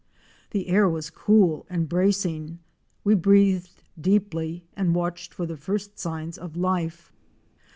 The 0.49 0.65
air 0.65 0.89
was 0.89 1.11
cool 1.11 1.67
and 1.69 1.87
bracing, 1.87 2.57
we 3.03 3.13
breathed 3.13 3.83
deeply 3.99 4.65
and 4.73 4.95
watched 4.95 5.31
for 5.31 5.45
the 5.45 5.57
first 5.57 5.99
signs 5.99 6.39
of 6.39 6.55
life. 6.57 7.13